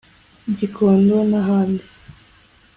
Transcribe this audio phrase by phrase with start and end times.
[0.57, 1.83] Gikondo n'ahandi